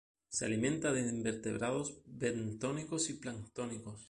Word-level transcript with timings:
Se 0.29 0.45
alimenta 0.45 0.91
de 0.91 1.01
invertebrados 1.01 1.99
bentónicos 2.07 3.11
y 3.11 3.13
planctónicos. 3.13 3.99